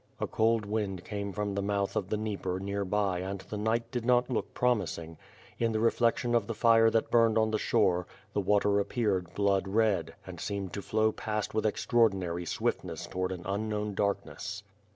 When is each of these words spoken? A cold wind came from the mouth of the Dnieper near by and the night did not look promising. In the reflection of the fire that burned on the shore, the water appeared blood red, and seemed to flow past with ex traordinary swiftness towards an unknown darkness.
A 0.19 0.25
cold 0.25 0.65
wind 0.65 1.03
came 1.05 1.31
from 1.31 1.53
the 1.53 1.61
mouth 1.61 1.95
of 1.95 2.09
the 2.09 2.17
Dnieper 2.17 2.59
near 2.59 2.83
by 2.83 3.19
and 3.19 3.37
the 3.41 3.55
night 3.59 3.91
did 3.91 4.03
not 4.03 4.31
look 4.31 4.51
promising. 4.55 5.15
In 5.59 5.73
the 5.73 5.79
reflection 5.79 6.33
of 6.33 6.47
the 6.47 6.55
fire 6.55 6.89
that 6.89 7.11
burned 7.11 7.37
on 7.37 7.51
the 7.51 7.59
shore, 7.59 8.07
the 8.33 8.41
water 8.41 8.79
appeared 8.79 9.35
blood 9.35 9.67
red, 9.67 10.15
and 10.25 10.39
seemed 10.41 10.73
to 10.73 10.81
flow 10.81 11.11
past 11.11 11.53
with 11.53 11.67
ex 11.67 11.85
traordinary 11.85 12.47
swiftness 12.47 13.05
towards 13.05 13.35
an 13.35 13.43
unknown 13.45 13.93
darkness. 13.93 14.63